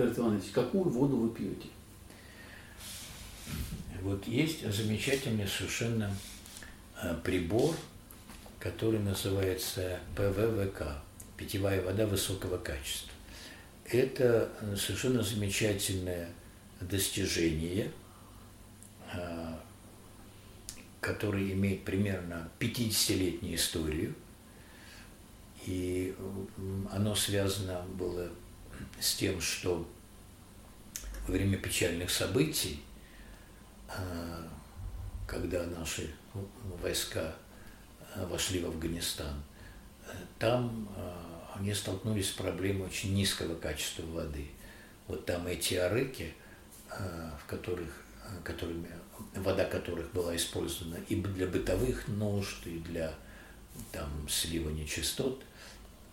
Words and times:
Альберт 0.00 0.18
Иванович, 0.18 0.44
какую 0.52 0.84
воду 0.84 1.16
вы 1.16 1.34
пьете? 1.34 1.68
Вот 4.00 4.26
есть 4.26 4.66
замечательный 4.72 5.46
совершенно 5.46 6.10
э, 7.02 7.14
прибор, 7.22 7.76
который 8.58 8.98
называется 8.98 10.00
ПВВК, 10.16 11.02
питьевая 11.36 11.82
вода 11.82 12.06
высокого 12.06 12.56
качества. 12.56 13.12
Это 13.84 14.50
совершенно 14.76 15.22
замечательное 15.22 16.30
достижение, 16.80 17.90
э, 19.12 19.54
которое 21.02 21.52
имеет 21.52 21.84
примерно 21.84 22.48
50-летнюю 22.58 23.56
историю, 23.56 24.14
и 25.66 26.14
оно 26.90 27.14
связано 27.14 27.82
было 27.92 28.30
с 29.00 29.14
тем, 29.14 29.40
что 29.40 29.88
во 31.26 31.32
время 31.32 31.56
печальных 31.56 32.10
событий, 32.10 32.82
э, 33.88 34.42
когда 35.26 35.64
наши 35.64 36.12
войска 36.82 37.34
э, 38.14 38.26
вошли 38.26 38.60
в 38.60 38.66
Афганистан, 38.66 39.42
э, 40.06 40.12
там 40.38 40.88
они 41.54 41.74
столкнулись 41.74 42.30
с 42.30 42.32
проблемой 42.32 42.88
очень 42.88 43.14
низкого 43.14 43.54
качества 43.54 44.02
воды. 44.06 44.48
Вот 45.08 45.26
там 45.26 45.46
эти 45.46 45.74
арыки, 45.74 46.32
в 46.88 47.46
которых, 47.46 47.90
которыми, 48.44 48.88
вода 49.34 49.64
которых 49.64 50.10
была 50.12 50.34
использована 50.36 50.96
и 51.08 51.16
для 51.16 51.46
бытовых 51.46 52.08
нужд, 52.08 52.66
и 52.66 52.78
для 52.78 53.12
там, 53.92 54.08
слива 54.28 54.70
нечистот, 54.70 55.42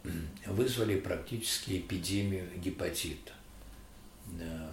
вызвали 0.45 0.99
практически 0.99 1.79
эпидемию 1.79 2.49
гепатита 2.57 3.33
э, 4.39 4.69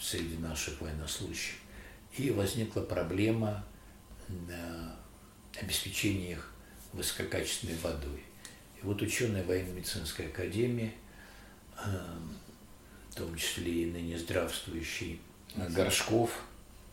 среди 0.00 0.36
наших 0.38 0.80
военнослужащих. 0.80 1.56
И 2.16 2.30
возникла 2.30 2.80
проблема 2.82 3.64
э, 4.28 4.90
обеспечения 5.60 6.32
их 6.32 6.52
высококачественной 6.92 7.76
водой. 7.76 8.22
И 8.80 8.86
вот 8.86 9.02
ученые 9.02 9.42
военно-медицинской 9.42 10.28
академии, 10.28 10.94
э, 11.78 12.18
в 13.10 13.14
том 13.14 13.36
числе 13.36 13.82
и 13.82 13.86
ныне 13.86 14.18
здравствующий 14.18 15.20
Горшков 15.56 16.42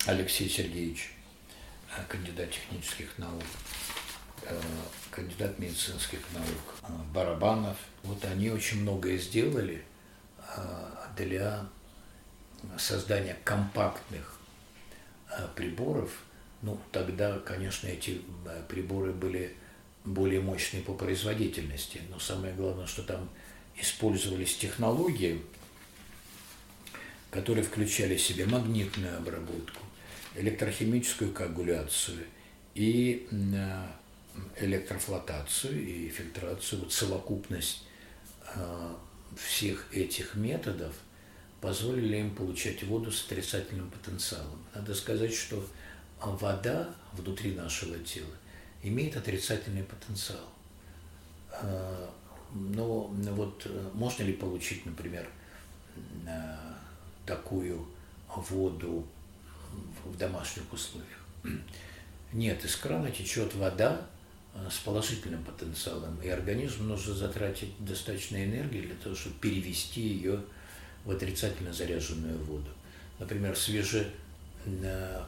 Алексей 0.06 0.50
Сергеевич, 0.50 1.12
кандидат 2.08 2.52
технических 2.52 3.18
наук, 3.18 3.44
кандидат 5.14 5.60
медицинских 5.60 6.20
наук 6.34 6.76
э, 6.82 6.88
Барабанов. 7.14 7.78
Вот 8.04 8.24
они 8.26 8.50
очень 8.50 8.82
многое 8.82 9.18
сделали 9.18 9.84
э, 10.56 10.90
для 11.16 11.66
создания 12.78 13.38
компактных 13.44 14.40
приборов. 15.56 16.12
Ну, 16.62 16.80
тогда, 16.92 17.40
конечно, 17.40 17.88
эти 17.88 18.22
приборы 18.70 19.12
были 19.12 19.56
более 20.06 20.42
мощные 20.42 20.84
по 20.84 20.94
производительности, 20.94 22.02
но 22.10 22.20
самое 22.20 22.54
главное, 22.54 22.88
что 22.88 23.04
там 23.04 23.30
использовались 23.76 24.56
технологии, 24.58 25.42
которые 27.32 27.64
включали 27.64 28.16
в 28.16 28.22
себя 28.22 28.46
магнитную 28.46 29.18
обработку, 29.18 29.82
электрохимическую 30.36 31.34
коагуляцию 31.34 32.26
и 32.76 33.28
электрофлотацию 34.58 35.82
и 35.82 36.10
фильтрацию, 36.10 36.82
вот 36.82 36.94
совокупность 36.94 37.84
э, 38.56 38.96
всех 39.36 39.88
этих 39.94 40.36
методов 40.36 40.94
позволили 41.62 42.18
им 42.18 42.36
получать 42.36 42.84
воду 42.84 43.12
с 43.12 43.26
отрицательным 43.26 43.90
потенциалом. 43.90 44.64
Надо 44.76 44.94
сказать, 44.94 45.34
что 45.34 45.66
вода 46.22 46.94
внутри 47.14 47.54
нашего 47.54 47.98
тела 48.00 48.36
имеет 48.82 49.16
отрицательный 49.18 49.84
потенциал. 49.84 50.50
Э, 51.52 52.10
но 52.54 53.06
вот 53.08 53.64
э, 53.66 53.90
можно 53.94 54.24
ли 54.24 54.34
получить, 54.34 54.86
например, 54.86 55.28
такую 57.26 57.88
воду 58.28 59.08
в 60.06 60.18
домашних 60.18 60.72
условиях? 60.72 61.26
Нет, 62.34 62.64
из 62.66 62.76
крана 62.76 63.12
течет 63.12 63.54
вода, 63.56 64.06
с 64.70 64.78
положительным 64.80 65.44
потенциалом, 65.44 66.20
и 66.22 66.30
организму 66.30 66.86
нужно 66.86 67.14
затратить 67.14 67.74
достаточно 67.80 68.44
энергии 68.44 68.82
для 68.82 68.96
того, 68.96 69.16
чтобы 69.16 69.36
перевести 69.38 70.02
ее 70.02 70.42
в 71.06 71.12
отрицательно 71.12 71.74
заряженную 71.74 72.38
воду. 72.44 72.70
Например, 73.20 73.56
свеже, 73.58 74.12
э, 74.66 75.24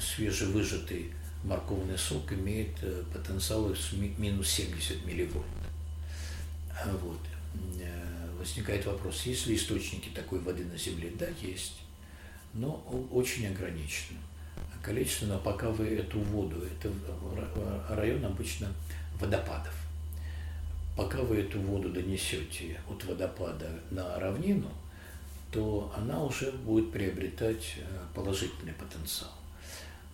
свежевыжатый 0.00 1.12
морковный 1.42 1.96
сок 1.96 2.32
имеет 2.32 2.76
э, 2.82 3.02
потенциал 3.12 3.74
минус 4.18 4.48
70 4.48 5.04
милливольт. 5.06 5.46
А 6.70 6.90
вот. 6.98 7.18
Возникает 8.38 8.84
вопрос, 8.84 9.22
есть 9.22 9.46
ли 9.46 9.56
источники 9.56 10.10
такой 10.10 10.38
воды 10.38 10.64
на 10.66 10.76
Земле? 10.76 11.10
Да, 11.18 11.26
есть, 11.40 11.80
но 12.52 12.74
очень 13.10 13.48
ограниченно 13.48 14.20
количественно, 14.86 15.36
пока 15.38 15.68
вы 15.70 15.96
эту 15.96 16.20
воду, 16.20 16.62
это 16.64 16.92
район 17.90 18.24
обычно 18.24 18.68
водопадов, 19.18 19.74
пока 20.96 21.18
вы 21.22 21.38
эту 21.40 21.60
воду 21.60 21.90
донесете 21.90 22.80
от 22.88 23.04
водопада 23.04 23.68
на 23.90 24.16
равнину, 24.20 24.70
то 25.50 25.92
она 25.96 26.22
уже 26.22 26.52
будет 26.52 26.92
приобретать 26.92 27.74
э, 27.78 27.82
положительный 28.14 28.74
потенциал. 28.74 29.32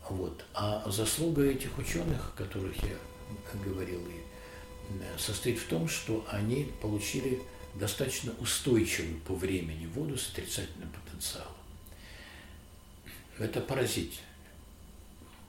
Вот. 0.08 0.44
А 0.54 0.88
заслуга 0.90 1.44
этих 1.44 1.76
ученых, 1.78 2.32
о 2.34 2.38
которых 2.38 2.74
я 2.82 2.96
говорил, 3.64 4.00
э, 4.00 5.18
состоит 5.18 5.58
в 5.58 5.66
том, 5.66 5.86
что 5.86 6.24
они 6.30 6.70
получили 6.80 7.42
достаточно 7.74 8.32
устойчивую 8.40 9.18
по 9.20 9.34
времени 9.34 9.86
воду 9.86 10.16
с 10.16 10.30
отрицательным 10.30 10.90
потенциалом. 10.90 11.56
Это 13.38 13.60
поразительно 13.60 14.31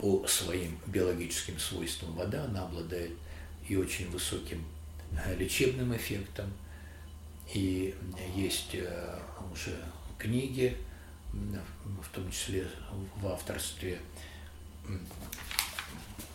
по 0.03 0.27
своим 0.27 0.77
биологическим 0.85 1.57
свойствам 1.57 2.11
вода, 2.11 2.43
она 2.43 2.63
обладает 2.63 3.13
и 3.69 3.77
очень 3.77 4.09
высоким 4.09 4.61
э, 5.13 5.33
лечебным 5.37 5.95
эффектом, 5.95 6.51
и 7.53 7.95
есть 8.35 8.71
э, 8.75 9.19
уже 9.53 9.81
книги, 10.17 10.75
в 11.31 12.09
том 12.13 12.29
числе 12.29 12.67
в 13.15 13.27
авторстве 13.27 13.97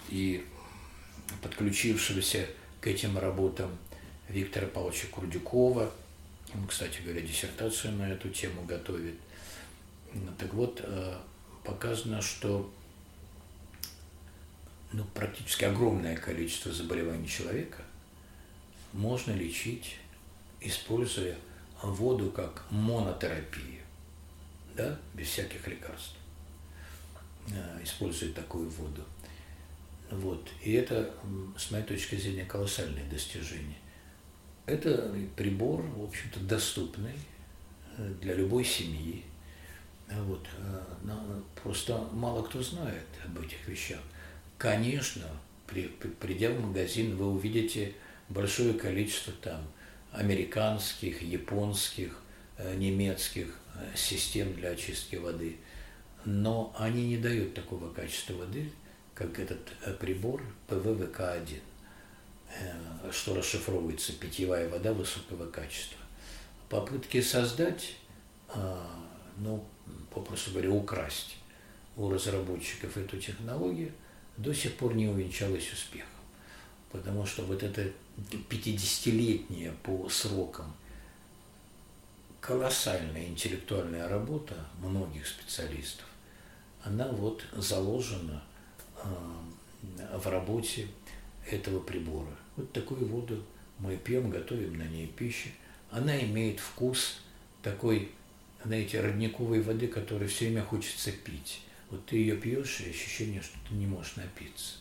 и 0.09 0.43
подключившегося 1.43 2.49
к 2.81 2.87
этим 2.87 3.19
работам 3.19 3.77
Виктора 4.31 4.67
Павловича 4.67 5.09
Курдюкова. 5.09 5.93
Он, 6.55 6.67
кстати 6.67 7.03
говоря, 7.03 7.21
диссертацию 7.21 7.93
на 7.93 8.11
эту 8.11 8.31
тему 8.31 8.65
готовит. 8.65 9.17
Так 10.39 10.55
вот, 10.55 10.81
э, 10.83 11.19
показано, 11.65 12.23
что 12.23 12.73
ну, 14.93 15.05
практически 15.15 15.65
огромное 15.65 16.17
количество 16.17 16.73
заболеваний 16.73 17.29
человека 17.29 17.83
можно 18.93 19.33
лечить, 19.33 19.97
используя 20.61 21.37
воду 21.83 22.31
как 22.31 22.65
монотерапию, 22.71 23.83
да, 24.75 24.99
без 25.15 25.29
всяких 25.29 25.67
лекарств, 25.67 26.17
э, 27.51 27.81
используя 27.83 28.33
такую 28.33 28.69
воду. 28.71 29.05
Вот. 30.11 30.49
И 30.63 30.73
это, 30.73 31.15
с 31.57 31.71
моей 31.71 31.85
точки 31.85 32.17
зрения, 32.17 32.45
колоссальное 32.45 33.09
достижение. 33.11 33.77
Это 34.65 35.15
прибор, 35.37 35.83
в 35.83 36.05
общем-то, 36.05 36.41
доступный 36.41 37.15
э, 37.97 38.15
для 38.21 38.35
любой 38.35 38.65
семьи. 38.65 39.25
Вот. 40.11 40.47
Э, 40.59 41.41
просто 41.63 41.99
мало 42.13 42.43
кто 42.43 42.63
знает 42.63 43.07
об 43.25 43.39
этих 43.41 43.69
вещах. 43.69 44.01
Конечно, 44.59 45.23
при, 45.69 45.87
придя 45.87 46.51
в 46.51 46.61
магазин, 46.61 47.17
вы 47.17 47.29
увидите 47.29 47.95
большое 48.29 48.75
количество 48.75 49.33
там 49.41 49.63
американских, 50.11 51.23
японских, 51.23 52.21
э, 52.57 52.75
немецких 52.75 53.57
э, 53.77 53.97
систем 53.97 54.53
для 54.55 54.71
очистки 54.71 55.15
воды, 55.15 55.59
но 56.25 56.75
они 56.77 57.07
не 57.07 57.19
дают 57.19 57.55
такого 57.55 57.95
качества 57.95 58.35
воды, 58.35 58.73
как 59.15 59.39
этот 59.39 59.61
э, 59.85 59.93
прибор 59.95 60.43
ПВВК-1, 60.69 61.61
что 63.13 63.37
расшифровывается 63.37 64.13
питьевая 64.15 64.69
вода 64.69 64.93
высокого 64.93 65.49
качества. 65.51 65.99
Попытки 66.71 67.21
создать, 67.21 67.95
ну, 69.37 69.65
попросту 70.11 70.53
говоря, 70.53 70.71
украсть 70.71 71.37
у 71.97 72.11
разработчиков 72.11 72.97
эту 72.97 73.19
технологию– 73.19 73.93
до 74.39 74.55
сих 74.55 74.77
пор 74.77 74.95
не 74.95 75.07
увенчалась 75.07 75.71
успехом. 75.73 76.09
Потому 76.91 77.27
что 77.27 77.45
вот 77.45 77.63
это 77.63 77.93
50-летнее 78.49 79.73
по 79.83 80.09
срокам 80.09 80.75
колоссальная 82.41 83.27
интеллектуальная 83.27 84.09
работа 84.09 84.55
многих 84.81 85.27
специалистов. 85.27 86.07
Она 86.83 87.09
вот 87.09 87.45
заложена 87.53 88.43
в 90.15 90.27
работе 90.27 90.87
этого 91.51 91.81
прибора. 91.81 92.31
Вот 92.57 92.73
такую 92.73 93.07
воду 93.07 93.45
мы 93.79 93.97
пьем, 93.97 94.31
готовим 94.31 94.79
на 94.79 94.85
ней 94.85 95.09
пищу. 95.09 95.51
Она 95.91 96.19
имеет 96.23 96.61
вкус 96.61 97.19
такой, 97.63 98.11
знаете, 98.65 99.01
родниковой 99.01 99.61
воды, 99.61 99.89
которую 99.89 100.29
все 100.29 100.47
время 100.47 100.63
хочется 100.63 101.13
пить. 101.13 101.61
Вот 101.91 102.05
ты 102.07 102.17
ее 102.17 102.37
пьешь, 102.37 102.81
и 102.81 102.91
ощущение, 102.91 103.41
что 103.41 103.57
ты 103.69 103.75
не 103.75 103.87
можешь 103.87 104.17
напиться. 104.17 104.77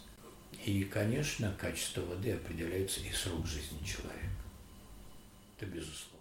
И, 0.65 0.83
конечно, 0.83 1.55
качество 1.57 2.01
воды 2.01 2.33
определяется 2.33 2.99
и 2.99 3.11
срок 3.11 3.45
жизни 3.45 3.79
человека. 3.85 4.29
Это 5.55 5.65
безусловно. 5.67 6.16